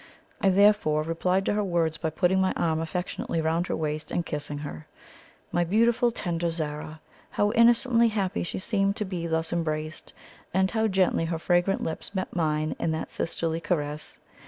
[0.41, 4.25] I therefore replied to her words by putting my arm affectionately round her waist and
[4.25, 4.87] kissing her.
[5.51, 6.99] My beautiful, tender Zara!
[7.29, 10.11] How innocently happy she seemed to be thus embraced!
[10.55, 14.17] and how gently her fragrant lips met mine in that sisterly caress!